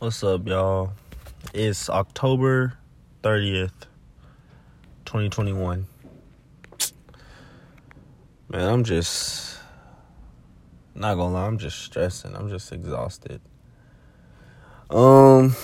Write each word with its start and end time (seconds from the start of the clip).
What's 0.00 0.24
up, 0.24 0.48
y'all? 0.48 0.92
It's 1.52 1.90
October 1.90 2.72
30th, 3.22 3.84
2021. 5.04 5.86
Man, 8.48 8.66
I'm 8.66 8.82
just 8.82 9.58
not 10.94 11.16
gonna 11.16 11.34
lie, 11.34 11.46
I'm 11.46 11.58
just 11.58 11.80
stressing. 11.80 12.34
I'm 12.34 12.48
just 12.48 12.72
exhausted. 12.72 13.42
Um, 14.88 15.54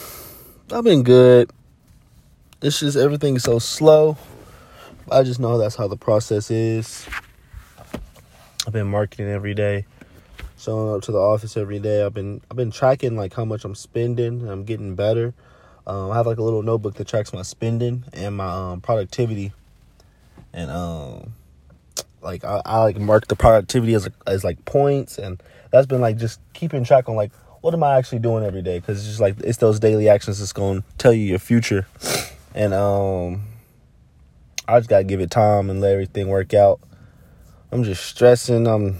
I've 0.71 0.85
been 0.85 1.03
good. 1.03 1.51
It's 2.61 2.81
just 2.81 2.99
everything's 2.99 3.43
so 3.43 3.59
slow. 3.59 4.19
I 5.11 5.23
just 5.23 5.41
know 5.41 5.57
that's 5.57 5.77
how 5.77 5.89
the 5.89 5.97
process 5.97 6.51
is. 6.51 7.07
I've 8.67 8.75
been 8.75 8.89
marketing 8.89 9.29
every 9.29 9.55
day 9.55 9.87
showing 10.59 10.95
up 10.95 11.03
to 11.03 11.13
the 11.13 11.19
office 11.19 11.57
every 11.57 11.79
day. 11.79 12.05
I've 12.05 12.15
been 12.15 12.41
I've 12.51 12.57
been 12.57 12.71
tracking 12.71 13.17
like 13.17 13.35
how 13.35 13.45
much 13.45 13.65
I'm 13.65 13.75
spending. 13.75 14.49
I'm 14.49 14.65
getting 14.65 14.95
better. 14.95 15.35
Um, 15.87 16.11
I 16.11 16.17
have 16.17 16.27
like 16.27 16.39
a 16.39 16.43
little 16.43 16.63
notebook 16.63 16.95
that 16.95 17.07
tracks 17.07 17.33
my 17.33 17.43
spending 17.43 18.05
and 18.13 18.37
my 18.37 18.73
um, 18.73 18.81
productivity, 18.81 19.53
and 20.53 20.71
um, 20.71 21.35
like 22.23 22.45
I, 22.45 22.61
I 22.65 22.83
like 22.83 22.99
mark 22.99 23.29
the 23.29 23.37
productivity 23.37 23.95
as 23.95 24.09
as 24.27 24.43
like 24.43 24.65
points, 24.65 25.19
and 25.19 25.41
that's 25.71 25.87
been 25.87 26.01
like 26.01 26.17
just 26.17 26.41
keeping 26.55 26.85
track 26.85 27.09
on 27.09 27.15
like 27.15 27.33
what 27.61 27.73
am 27.73 27.83
I 27.83 27.97
actually 27.97 28.19
doing 28.19 28.45
every 28.45 28.63
day 28.63 28.79
because 28.79 28.99
it's 28.99 29.07
just 29.07 29.21
like 29.21 29.37
it's 29.41 29.59
those 29.59 29.79
daily 29.79 30.09
actions 30.09 30.39
that's 30.39 30.53
going 30.53 30.83
to 30.83 30.89
tell 30.99 31.13
you 31.13 31.23
your 31.23 31.39
future, 31.39 31.87
and 32.55 32.75
um, 32.75 33.45
I 34.67 34.79
just 34.81 34.89
gotta 34.89 35.05
give 35.05 35.21
it 35.21 35.31
time 35.31 35.71
and 35.71 35.81
let 35.81 35.93
everything 35.93 36.29
work 36.29 36.53
out. 36.53 36.81
I'm 37.71 37.85
just 37.85 38.05
stressing. 38.05 38.67
I'm 38.67 38.99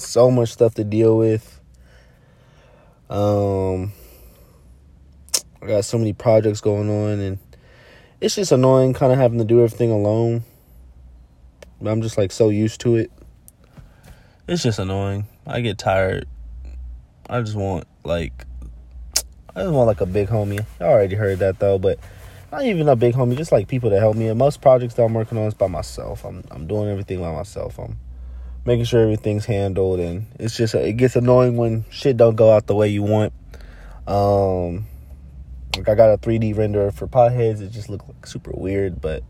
so 0.00 0.30
much 0.30 0.52
stuff 0.52 0.74
to 0.74 0.84
deal 0.84 1.16
with. 1.16 1.60
Um, 3.08 3.92
I 5.62 5.66
got 5.66 5.84
so 5.84 5.98
many 5.98 6.12
projects 6.12 6.60
going 6.60 6.88
on, 6.88 7.18
and 7.18 7.38
it's 8.20 8.36
just 8.36 8.52
annoying 8.52 8.94
kind 8.94 9.12
of 9.12 9.18
having 9.18 9.38
to 9.38 9.44
do 9.44 9.62
everything 9.62 9.90
alone. 9.90 10.44
But 11.80 11.90
I'm 11.90 12.02
just 12.02 12.18
like 12.18 12.32
so 12.32 12.48
used 12.50 12.80
to 12.82 12.96
it. 12.96 13.10
It's 14.46 14.62
just 14.62 14.78
annoying. 14.78 15.26
I 15.46 15.60
get 15.60 15.78
tired. 15.78 16.26
I 17.28 17.40
just 17.40 17.56
want 17.56 17.86
like 18.04 18.46
I 19.54 19.62
just 19.62 19.72
want 19.72 19.86
like 19.86 20.00
a 20.00 20.06
big 20.06 20.28
homie. 20.28 20.64
I 20.80 20.84
already 20.84 21.16
heard 21.16 21.38
that 21.40 21.58
though, 21.58 21.78
but 21.78 21.98
not 22.52 22.64
even 22.64 22.88
a 22.88 22.96
big 22.96 23.14
homie, 23.14 23.36
just 23.36 23.52
like 23.52 23.68
people 23.68 23.90
to 23.90 23.98
help 23.98 24.16
me. 24.16 24.28
And 24.28 24.38
most 24.38 24.60
projects 24.60 24.94
that 24.94 25.04
I'm 25.04 25.14
working 25.14 25.38
on 25.38 25.44
is 25.44 25.54
by 25.54 25.68
myself. 25.68 26.24
I'm 26.24 26.44
I'm 26.50 26.66
doing 26.66 26.88
everything 26.88 27.20
by 27.20 27.32
myself. 27.32 27.78
I'm 27.78 27.98
making 28.64 28.84
sure 28.84 29.02
everything's 29.02 29.46
handled 29.46 30.00
and 30.00 30.26
it's 30.38 30.56
just 30.56 30.74
it 30.74 30.94
gets 30.94 31.16
annoying 31.16 31.56
when 31.56 31.84
shit 31.90 32.16
don't 32.16 32.36
go 32.36 32.52
out 32.52 32.66
the 32.66 32.74
way 32.74 32.88
you 32.88 33.02
want. 33.02 33.32
Um 34.06 34.86
like 35.76 35.88
i 35.88 35.94
got 35.94 36.12
a 36.12 36.18
3d 36.18 36.56
render 36.56 36.90
for 36.90 37.06
potheads. 37.06 37.60
It 37.60 37.70
just 37.70 37.88
looked 37.88 38.08
like 38.08 38.26
super 38.26 38.52
weird 38.52 39.00
but 39.00 39.22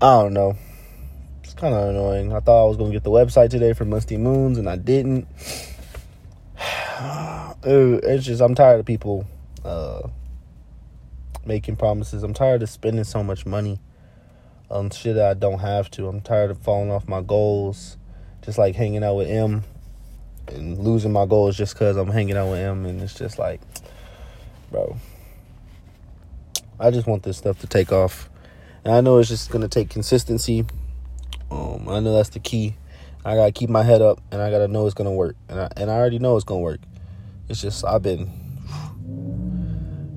i 0.00 0.20
don't 0.20 0.32
know. 0.32 0.56
It's 1.42 1.54
kind 1.54 1.74
of 1.74 1.90
annoying. 1.90 2.32
I 2.32 2.40
thought 2.40 2.64
i 2.64 2.68
was 2.68 2.76
gonna 2.76 2.92
get 2.92 3.04
the 3.04 3.10
website 3.10 3.50
today 3.50 3.72
for 3.72 3.84
musty 3.84 4.16
moons 4.16 4.58
and 4.58 4.68
i 4.68 4.76
didn't. 4.76 5.26
It's 7.66 8.26
just 8.26 8.42
i'm 8.42 8.54
tired 8.54 8.80
of 8.80 8.86
people 8.86 9.26
uh 9.64 10.02
making 11.46 11.76
promises. 11.76 12.22
I'm 12.22 12.34
tired 12.34 12.62
of 12.62 12.68
spending 12.68 13.04
so 13.04 13.22
much 13.22 13.46
money 13.46 13.78
on 14.70 14.90
shit 14.90 15.16
that 15.16 15.30
I 15.30 15.34
don't 15.34 15.60
have 15.60 15.90
to. 15.92 16.08
I'm 16.08 16.20
tired 16.20 16.50
of 16.50 16.58
falling 16.58 16.90
off 16.90 17.08
my 17.08 17.20
goals, 17.20 17.96
just 18.42 18.58
like 18.58 18.74
hanging 18.74 19.04
out 19.04 19.16
with 19.16 19.28
M 19.28 19.64
and 20.48 20.78
losing 20.78 21.12
my 21.12 21.26
goals 21.26 21.56
just 21.56 21.74
because 21.74 21.96
I'm 21.96 22.10
hanging 22.10 22.36
out 22.36 22.50
with 22.50 22.58
M. 22.58 22.84
And 22.86 23.00
it's 23.00 23.14
just 23.14 23.38
like, 23.38 23.60
bro, 24.70 24.96
I 26.78 26.90
just 26.90 27.06
want 27.06 27.22
this 27.22 27.38
stuff 27.38 27.60
to 27.60 27.66
take 27.66 27.92
off. 27.92 28.28
And 28.84 28.92
I 28.92 29.00
know 29.00 29.18
it's 29.18 29.28
just 29.28 29.50
going 29.50 29.62
to 29.62 29.68
take 29.68 29.88
consistency. 29.88 30.66
Um, 31.50 31.88
I 31.88 32.00
know 32.00 32.14
that's 32.14 32.30
the 32.30 32.40
key. 32.40 32.76
I 33.24 33.36
got 33.36 33.46
to 33.46 33.52
keep 33.52 33.70
my 33.70 33.82
head 33.82 34.02
up 34.02 34.20
and 34.30 34.42
I 34.42 34.50
got 34.50 34.58
to 34.58 34.68
know 34.68 34.84
it's 34.84 34.94
going 34.94 35.08
to 35.08 35.12
work. 35.12 35.36
And 35.48 35.60
I, 35.60 35.68
and 35.76 35.90
I 35.90 35.94
already 35.94 36.18
know 36.18 36.36
it's 36.36 36.44
going 36.44 36.60
to 36.60 36.64
work. 36.64 36.80
It's 37.48 37.60
just, 37.60 37.84
I've 37.84 38.02
been 38.02 38.43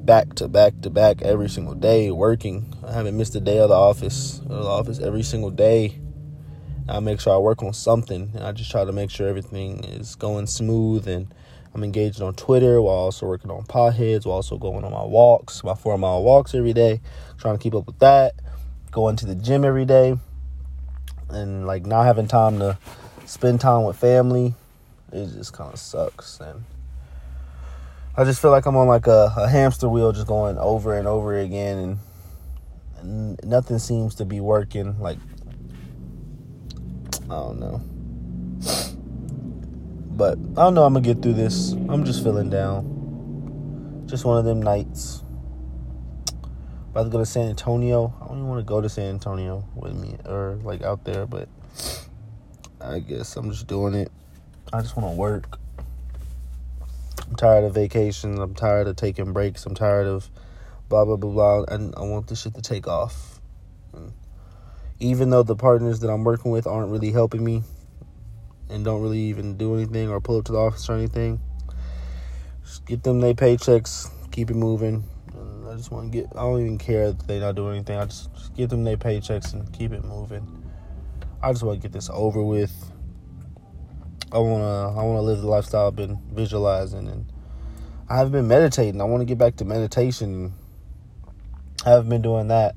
back 0.07 0.33
to 0.35 0.47
back 0.47 0.79
to 0.81 0.89
back 0.89 1.21
every 1.21 1.49
single 1.49 1.75
day 1.75 2.09
working. 2.11 2.73
I 2.87 2.93
haven't 2.93 3.17
missed 3.17 3.35
a 3.35 3.41
day 3.41 3.59
of 3.59 3.67
the 3.67 3.75
office. 3.75 4.39
Of 4.39 4.63
the 4.63 4.69
office 4.69 4.99
every 4.99 5.21
single 5.21 5.51
day. 5.51 5.99
I 6.87 7.01
make 7.01 7.19
sure 7.19 7.35
I 7.35 7.37
work 7.37 7.61
on 7.61 7.73
something. 7.73 8.31
I 8.39 8.53
just 8.53 8.71
try 8.71 8.85
to 8.85 8.93
make 8.93 9.11
sure 9.11 9.27
everything 9.27 9.83
is 9.83 10.15
going 10.15 10.47
smooth 10.47 11.09
and 11.09 11.27
I'm 11.75 11.83
engaged 11.83 12.21
on 12.21 12.35
Twitter 12.35 12.81
while 12.81 12.95
also 12.95 13.27
working 13.27 13.51
on 13.51 13.65
potheads, 13.65 14.25
while 14.25 14.37
also 14.37 14.57
going 14.57 14.85
on 14.85 14.93
my 14.93 15.03
walks, 15.03 15.61
my 15.65 15.75
four 15.75 15.97
mile 15.97 16.23
walks 16.23 16.55
every 16.55 16.71
day, 16.71 17.01
trying 17.37 17.57
to 17.57 17.61
keep 17.61 17.75
up 17.75 17.85
with 17.85 17.99
that, 17.99 18.35
going 18.91 19.17
to 19.17 19.25
the 19.25 19.35
gym 19.35 19.65
every 19.65 19.83
day, 19.83 20.17
and 21.29 21.67
like 21.67 21.85
not 21.85 22.05
having 22.05 22.29
time 22.29 22.59
to 22.59 22.77
spend 23.25 23.59
time 23.59 23.83
with 23.83 23.97
family. 23.97 24.53
It 25.11 25.27
just 25.33 25.51
kind 25.51 25.73
of 25.73 25.79
sucks. 25.79 26.39
And 26.39 26.63
I 28.19 28.23
just 28.23 28.41
feel 28.41 28.49
like 28.49 28.65
I'm 28.65 28.75
on 28.75 28.87
like 28.87 29.05
a, 29.05 29.31
a 29.37 29.47
hamster 29.47 29.87
wheel, 29.87 30.11
just 30.11 30.25
going 30.25 30.57
over 30.57 30.97
and 30.97 31.07
over 31.07 31.37
again, 31.37 31.77
and, 31.77 31.99
and 32.97 33.39
nothing 33.43 33.77
seems 33.77 34.15
to 34.15 34.25
be 34.25 34.39
working. 34.39 34.99
Like 34.99 35.19
I 37.25 37.35
don't 37.35 37.59
know, 37.59 37.79
but 40.15 40.39
I 40.57 40.63
don't 40.63 40.73
know. 40.73 40.83
I'm 40.83 40.93
gonna 40.93 41.05
get 41.05 41.21
through 41.21 41.35
this. 41.35 41.73
I'm 41.73 42.05
just 42.05 42.23
feeling 42.23 42.49
down. 42.49 44.05
Just 44.07 44.25
one 44.25 44.39
of 44.39 44.45
them 44.45 44.63
nights. 44.63 45.21
About 46.89 47.03
to 47.03 47.09
go 47.09 47.19
to 47.19 47.25
San 47.25 47.49
Antonio. 47.49 48.15
I 48.19 48.29
don't 48.29 48.37
even 48.37 48.47
want 48.47 48.61
to 48.61 48.67
go 48.67 48.81
to 48.81 48.89
San 48.89 49.09
Antonio 49.09 49.63
with 49.75 49.93
me 49.93 50.17
or 50.25 50.59
like 50.63 50.81
out 50.81 51.03
there, 51.03 51.27
but 51.27 51.49
I 52.81 52.97
guess 52.97 53.35
I'm 53.35 53.51
just 53.51 53.67
doing 53.67 53.93
it. 53.93 54.11
I 54.73 54.81
just 54.81 54.97
want 54.97 55.13
to 55.13 55.15
work. 55.15 55.59
Tired 57.37 57.65
of 57.65 57.75
vacations. 57.75 58.39
I'm 58.39 58.55
tired 58.55 58.87
of 58.87 58.95
taking 58.95 59.31
breaks. 59.31 59.63
I'm 59.67 59.75
tired 59.75 60.07
of 60.07 60.31
blah 60.89 61.05
blah 61.05 61.17
blah 61.17 61.29
blah. 61.29 61.63
And 61.73 61.93
I 61.95 62.01
want 62.01 62.27
this 62.27 62.41
shit 62.41 62.55
to 62.55 62.63
take 62.63 62.87
off. 62.87 63.39
And 63.93 64.11
even 64.99 65.29
though 65.29 65.43
the 65.43 65.55
partners 65.55 65.99
that 65.99 66.09
I'm 66.09 66.23
working 66.23 66.49
with 66.49 66.65
aren't 66.65 66.91
really 66.91 67.11
helping 67.11 67.43
me 67.43 67.61
and 68.69 68.83
don't 68.83 69.03
really 69.03 69.19
even 69.19 69.55
do 69.55 69.75
anything 69.75 70.09
or 70.09 70.19
pull 70.19 70.39
up 70.39 70.45
to 70.45 70.51
the 70.51 70.57
office 70.57 70.89
or 70.89 70.93
anything, 70.93 71.39
just 72.63 72.87
get 72.87 73.03
them 73.03 73.21
their 73.21 73.35
paychecks. 73.35 74.09
Keep 74.31 74.49
it 74.49 74.55
moving. 74.55 75.03
And 75.35 75.69
I 75.69 75.75
just 75.75 75.91
want 75.91 76.11
to 76.11 76.17
get. 76.17 76.27
I 76.35 76.41
don't 76.41 76.59
even 76.61 76.79
care 76.79 77.11
that 77.11 77.27
they're 77.27 77.39
not 77.39 77.53
doing 77.53 77.75
anything. 77.75 77.99
I 77.99 78.05
just, 78.05 78.33
just 78.33 78.55
get 78.55 78.71
them 78.71 78.83
their 78.83 78.97
paychecks 78.97 79.53
and 79.53 79.71
keep 79.71 79.93
it 79.93 80.03
moving. 80.03 80.63
I 81.43 81.51
just 81.51 81.61
want 81.61 81.79
to 81.79 81.87
get 81.87 81.93
this 81.93 82.09
over 82.11 82.41
with. 82.41 82.73
I 84.29 84.39
wanna 84.39 84.89
I 84.89 85.03
wanna 85.03 85.21
live 85.21 85.39
the 85.39 85.47
lifestyle 85.47 85.87
I've 85.87 85.95
been 85.95 86.19
visualizing 86.33 87.07
and 87.07 87.31
I 88.09 88.17
have 88.17 88.31
been 88.31 88.47
meditating. 88.47 88.99
I 88.99 89.05
want 89.05 89.21
to 89.21 89.25
get 89.25 89.37
back 89.37 89.55
to 89.57 89.65
meditation. 89.65 90.53
I 91.85 91.91
haven't 91.91 92.09
been 92.09 92.21
doing 92.21 92.49
that. 92.49 92.75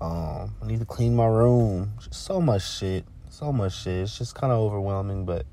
Um, 0.00 0.54
I 0.60 0.66
need 0.66 0.80
to 0.80 0.84
clean 0.84 1.14
my 1.14 1.26
room. 1.26 1.92
Just 2.00 2.24
so 2.24 2.40
much 2.40 2.68
shit. 2.68 3.04
So 3.30 3.52
much 3.52 3.82
shit. 3.82 4.02
It's 4.02 4.18
just 4.18 4.34
kind 4.34 4.52
of 4.52 4.58
overwhelming, 4.58 5.24
but 5.24 5.46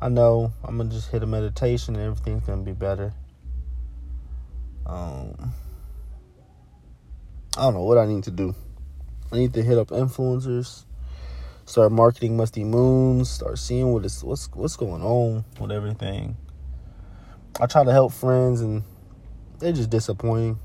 I 0.00 0.08
know 0.08 0.50
I'm 0.64 0.78
gonna 0.78 0.90
just 0.90 1.10
hit 1.10 1.22
a 1.22 1.26
meditation 1.26 1.94
and 1.96 2.04
everything's 2.04 2.44
gonna 2.46 2.62
be 2.62 2.72
better. 2.72 3.12
Um, 4.86 5.52
I 7.58 7.62
don't 7.62 7.74
know 7.74 7.82
what 7.82 7.98
I 7.98 8.06
need 8.06 8.24
to 8.24 8.30
do. 8.30 8.54
I 9.30 9.36
need 9.36 9.52
to 9.54 9.62
hit 9.62 9.76
up 9.76 9.88
influencers 9.88 10.85
start 11.66 11.90
marketing 11.90 12.36
Musty 12.36 12.64
Moons, 12.64 13.28
start 13.28 13.58
seeing 13.58 13.92
what 13.92 14.04
is 14.04 14.24
what's 14.24 14.48
what's 14.54 14.76
going 14.76 15.02
on 15.02 15.44
with 15.60 15.72
everything. 15.72 16.36
I 17.60 17.66
try 17.66 17.84
to 17.84 17.92
help 17.92 18.12
friends 18.12 18.60
and 18.60 18.84
they're 19.58 19.72
just 19.72 19.90
disappointing. 19.90 20.58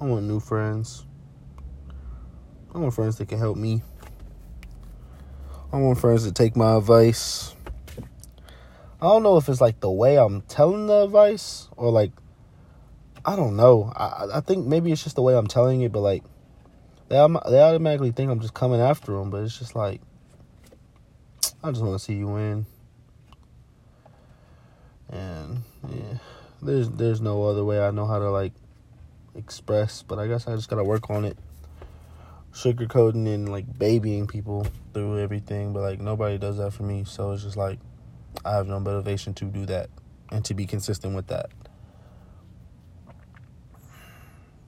I 0.00 0.04
want 0.04 0.26
new 0.26 0.40
friends. 0.40 1.06
I 2.74 2.78
want 2.78 2.94
friends 2.94 3.16
that 3.18 3.28
can 3.28 3.38
help 3.38 3.56
me. 3.56 3.82
I 5.72 5.78
want 5.78 5.98
friends 5.98 6.24
to 6.24 6.32
take 6.32 6.56
my 6.56 6.76
advice. 6.76 7.54
I 9.00 9.06
don't 9.06 9.22
know 9.22 9.36
if 9.36 9.48
it's 9.48 9.60
like 9.60 9.80
the 9.80 9.90
way 9.90 10.18
I'm 10.18 10.42
telling 10.42 10.86
the 10.86 11.04
advice 11.04 11.68
or 11.76 11.90
like 11.90 12.12
I 13.24 13.36
don't 13.36 13.56
know. 13.56 13.92
I 13.94 14.26
I 14.34 14.40
think 14.40 14.66
maybe 14.66 14.90
it's 14.90 15.04
just 15.04 15.16
the 15.16 15.22
way 15.22 15.36
I'm 15.36 15.46
telling 15.46 15.82
it, 15.82 15.92
but 15.92 16.00
like 16.00 16.24
they 17.08 17.16
they 17.50 17.60
automatically 17.60 18.12
think 18.12 18.30
I'm 18.30 18.40
just 18.40 18.54
coming 18.54 18.80
after 18.80 19.12
them, 19.12 19.30
but 19.30 19.42
it's 19.42 19.58
just 19.58 19.74
like 19.76 20.00
I 21.62 21.70
just 21.70 21.82
want 21.82 21.98
to 21.98 22.04
see 22.04 22.14
you 22.14 22.28
win. 22.28 22.66
And 25.08 25.62
yeah, 25.88 26.18
there's 26.62 26.88
there's 26.90 27.20
no 27.20 27.44
other 27.44 27.64
way 27.64 27.80
I 27.80 27.90
know 27.90 28.06
how 28.06 28.18
to 28.18 28.30
like 28.30 28.52
express, 29.34 30.02
but 30.02 30.18
I 30.18 30.26
guess 30.26 30.46
I 30.48 30.56
just 30.56 30.68
gotta 30.68 30.84
work 30.84 31.10
on 31.10 31.24
it. 31.24 31.38
Sugarcoating 32.52 33.32
and 33.32 33.50
like 33.50 33.78
babying 33.78 34.26
people 34.26 34.66
through 34.94 35.18
everything, 35.18 35.72
but 35.72 35.80
like 35.82 36.00
nobody 36.00 36.38
does 36.38 36.56
that 36.56 36.72
for 36.72 36.82
me, 36.84 37.04
so 37.04 37.32
it's 37.32 37.42
just 37.42 37.56
like 37.56 37.78
I 38.44 38.54
have 38.56 38.66
no 38.66 38.80
motivation 38.80 39.34
to 39.34 39.44
do 39.46 39.66
that. 39.66 39.90
and 40.30 40.44
to 40.44 40.54
be 40.54 40.66
consistent 40.66 41.14
with 41.14 41.28
that. 41.28 41.50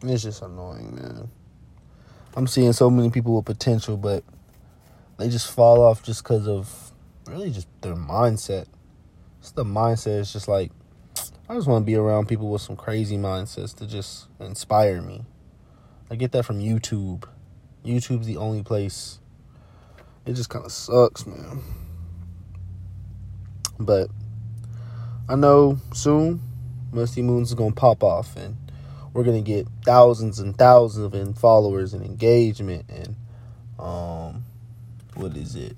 It's 0.03 0.23
just 0.23 0.43
annoying, 0.43 0.95
man. 0.95 1.29
I'm 2.39 2.47
seeing 2.47 2.73
so 2.73 2.89
many 2.89 3.11
people 3.11 3.35
with 3.35 3.47
potential, 3.47 3.97
but 3.97 4.23
they 5.19 5.29
just 5.29 5.51
fall 5.51 5.83
off 5.83 6.05
just 6.05 6.23
because 6.23 6.47
of 6.47 6.93
really 7.27 7.51
just 7.51 7.67
their 7.81 7.97
mindset. 7.97 8.67
It's 9.41 9.51
the 9.51 9.65
mindset. 9.65 10.21
It's 10.21 10.33
just 10.35 10.47
like 10.47 10.71
I 11.49 11.57
just 11.57 11.67
want 11.67 11.83
to 11.83 11.85
be 11.85 11.97
around 11.97 12.29
people 12.29 12.49
with 12.49 12.63
some 12.63 12.77
crazy 12.77 13.17
mindsets 13.17 13.75
to 13.79 13.89
just 13.89 14.29
inspire 14.39 15.03
me. 15.03 15.25
I 16.13 16.15
get 16.15 16.31
that 16.31 16.45
from 16.45 16.61
YouTube. 16.61 17.25
YouTube's 17.85 18.29
the 18.29 18.37
only 18.37 18.63
place. 18.63 19.19
It 20.25 20.35
just 20.35 20.49
kind 20.49 20.65
of 20.65 20.71
sucks, 20.71 21.27
man. 21.27 21.61
But 23.81 24.11
I 25.29 25.35
know 25.35 25.81
soon 25.93 26.41
Musty 26.93 27.21
Moons 27.23 27.49
is 27.49 27.55
gonna 27.55 27.75
pop 27.75 28.05
off 28.05 28.37
and 28.37 28.68
we're 29.13 29.25
gonna 29.25 29.43
get 29.43 29.67
thousands 29.85 30.39
and 30.39 30.57
thousands 30.57 31.15
of 31.15 31.39
followers 31.39 31.95
and 31.95 32.05
engagement 32.05 32.85
and 32.89 33.17
um 33.79 34.45
what 35.15 35.37
is 35.37 35.57
it? 35.57 35.77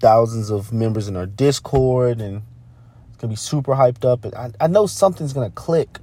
Thousands 0.00 0.50
of 0.50 0.72
members 0.72 1.08
in 1.08 1.16
our 1.16 1.26
Discord 1.26 2.20
and 2.20 2.42
it's 3.08 3.16
gonna 3.18 3.32
be 3.32 3.36
super 3.36 3.72
hyped 3.72 4.04
up 4.04 4.24
and 4.24 4.34
I, 4.34 4.50
I 4.60 4.66
know 4.66 4.86
something's 4.86 5.32
gonna 5.32 5.50
click. 5.50 5.98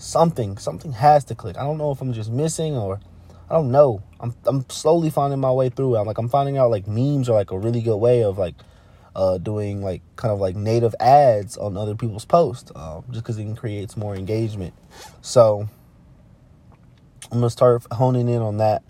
Something, 0.00 0.58
something 0.58 0.92
has 0.92 1.24
to 1.24 1.34
click. 1.34 1.56
I 1.56 1.64
don't 1.64 1.76
know 1.76 1.90
if 1.90 2.00
I'm 2.00 2.12
just 2.12 2.30
missing 2.30 2.76
or 2.76 3.00
I 3.50 3.54
don't 3.54 3.72
know. 3.72 4.02
I'm 4.20 4.34
I'm 4.46 4.68
slowly 4.68 5.10
finding 5.10 5.40
my 5.40 5.50
way 5.50 5.70
through. 5.70 5.96
I'm 5.96 6.06
like 6.06 6.18
I'm 6.18 6.28
finding 6.28 6.58
out 6.58 6.70
like 6.70 6.86
memes 6.86 7.28
are 7.28 7.34
like 7.34 7.50
a 7.50 7.58
really 7.58 7.80
good 7.80 7.96
way 7.96 8.22
of 8.22 8.38
like 8.38 8.54
uh, 9.18 9.36
doing 9.36 9.82
like 9.82 10.00
kind 10.14 10.32
of 10.32 10.38
like 10.38 10.54
native 10.54 10.94
ads 11.00 11.56
on 11.56 11.76
other 11.76 11.96
people's 11.96 12.24
posts 12.24 12.70
um, 12.76 13.02
just 13.10 13.24
because 13.24 13.36
it 13.36 13.56
creates 13.56 13.96
more 13.96 14.14
engagement. 14.14 14.72
So 15.22 15.68
I'm 17.32 17.38
gonna 17.38 17.50
start 17.50 17.84
honing 17.90 18.28
in 18.28 18.40
on 18.40 18.58
that, 18.58 18.84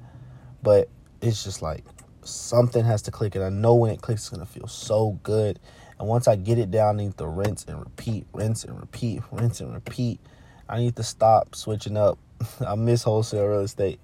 but 0.62 0.90
it's 1.22 1.42
just 1.44 1.62
like 1.62 1.82
something 2.24 2.84
has 2.84 3.00
to 3.02 3.10
click, 3.10 3.36
and 3.36 3.44
I 3.44 3.48
know 3.48 3.74
when 3.74 3.90
it 3.90 4.02
clicks, 4.02 4.20
it's 4.20 4.28
gonna 4.28 4.44
feel 4.44 4.68
so 4.68 5.18
good. 5.22 5.58
And 5.98 6.06
once 6.06 6.28
I 6.28 6.36
get 6.36 6.58
it 6.58 6.70
down, 6.70 7.00
I 7.00 7.04
need 7.04 7.16
to 7.16 7.26
rinse 7.26 7.64
and 7.64 7.80
repeat, 7.80 8.26
rinse 8.34 8.64
and 8.64 8.78
repeat, 8.78 9.22
rinse 9.32 9.60
and 9.60 9.72
repeat. 9.72 10.20
I 10.68 10.78
need 10.78 10.94
to 10.96 11.02
stop 11.02 11.54
switching 11.54 11.96
up. 11.96 12.18
I 12.66 12.74
miss 12.74 13.02
wholesale 13.02 13.46
real 13.46 13.60
estate. 13.60 13.98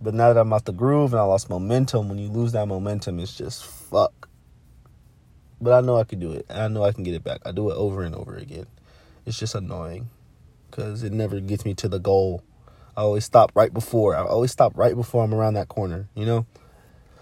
But 0.00 0.14
now 0.14 0.32
that 0.32 0.40
I'm 0.40 0.52
out 0.54 0.64
the 0.64 0.72
groove 0.72 1.12
and 1.12 1.20
I 1.20 1.24
lost 1.24 1.50
momentum, 1.50 2.08
when 2.08 2.16
you 2.16 2.28
lose 2.28 2.52
that 2.52 2.66
momentum, 2.66 3.20
it's 3.20 3.36
just 3.36 3.66
fuck. 3.66 4.29
But 5.60 5.72
I 5.74 5.80
know 5.80 5.96
I 5.96 6.04
can 6.04 6.18
do 6.18 6.32
it. 6.32 6.46
I 6.48 6.68
know 6.68 6.84
I 6.84 6.92
can 6.92 7.04
get 7.04 7.14
it 7.14 7.22
back. 7.22 7.40
I 7.44 7.52
do 7.52 7.70
it 7.70 7.74
over 7.74 8.02
and 8.02 8.14
over 8.14 8.34
again. 8.36 8.66
It's 9.26 9.38
just 9.38 9.54
annoying 9.54 10.08
because 10.70 11.02
it 11.02 11.12
never 11.12 11.40
gets 11.40 11.64
me 11.64 11.74
to 11.74 11.88
the 11.88 11.98
goal. 11.98 12.42
I 12.96 13.02
always 13.02 13.24
stop 13.24 13.52
right 13.54 13.72
before. 13.72 14.16
I 14.16 14.22
always 14.22 14.50
stop 14.50 14.76
right 14.76 14.94
before 14.94 15.22
I'm 15.22 15.34
around 15.34 15.54
that 15.54 15.68
corner. 15.68 16.08
You 16.14 16.26
know, 16.26 16.46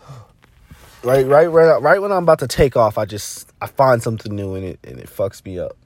right, 1.03 1.27
right, 1.27 1.47
right, 1.47 1.83
right 1.83 2.01
when 2.01 2.13
I'm 2.13 2.23
about 2.23 2.39
to 2.41 2.49
take 2.49 2.77
off, 2.77 2.97
I 2.97 3.05
just 3.05 3.53
I 3.61 3.67
find 3.67 4.03
something 4.03 4.35
new 4.35 4.55
in 4.55 4.65
it 4.65 4.79
and 4.85 4.99
it 4.99 5.09
fucks 5.09 5.45
me 5.45 5.59
up. 5.59 5.77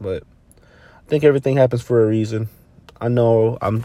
But 0.00 0.24
I 0.54 1.08
think 1.08 1.24
everything 1.24 1.56
happens 1.56 1.82
for 1.82 2.02
a 2.02 2.06
reason. 2.06 2.48
I 3.00 3.08
know 3.08 3.58
I'm 3.60 3.84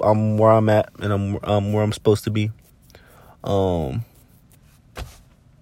I'm 0.00 0.38
where 0.38 0.52
I'm 0.52 0.68
at 0.68 0.90
and 1.00 1.12
I'm 1.12 1.38
I'm 1.42 1.72
where 1.72 1.82
I'm 1.82 1.92
supposed 1.92 2.24
to 2.24 2.30
be. 2.30 2.50
Um, 3.44 4.04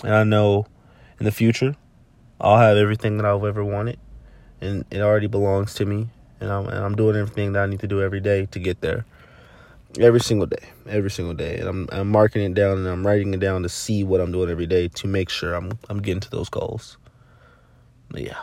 and 0.03 0.15
I 0.15 0.25
know 0.25 0.67
in 1.18 1.24
the 1.24 1.32
future, 1.32 1.76
I'll 2.40 2.58
have 2.58 2.76
everything 2.76 3.16
that 3.16 3.26
I've 3.26 3.44
ever 3.44 3.64
wanted, 3.64 3.98
and 4.60 4.84
it 4.90 5.00
already 5.00 5.26
belongs 5.26 5.74
to 5.74 5.86
me. 5.86 6.08
And 6.40 6.50
I'm 6.50 6.66
and 6.66 6.78
I'm 6.78 6.94
doing 6.94 7.16
everything 7.16 7.52
that 7.52 7.62
I 7.62 7.66
need 7.66 7.80
to 7.80 7.86
do 7.86 8.02
every 8.02 8.20
day 8.20 8.46
to 8.46 8.58
get 8.58 8.80
there. 8.80 9.06
Every 9.98 10.20
single 10.20 10.46
day, 10.46 10.68
every 10.86 11.10
single 11.10 11.34
day, 11.34 11.58
and 11.58 11.68
I'm 11.68 11.88
I'm 11.90 12.10
marking 12.10 12.42
it 12.42 12.54
down 12.54 12.78
and 12.78 12.86
I'm 12.86 13.06
writing 13.06 13.32
it 13.32 13.40
down 13.40 13.62
to 13.62 13.68
see 13.68 14.04
what 14.04 14.20
I'm 14.20 14.30
doing 14.30 14.50
every 14.50 14.66
day 14.66 14.88
to 14.88 15.06
make 15.06 15.30
sure 15.30 15.54
I'm 15.54 15.78
I'm 15.88 16.02
getting 16.02 16.20
to 16.20 16.30
those 16.30 16.50
goals. 16.50 16.98
But 18.10 18.22
yeah. 18.22 18.42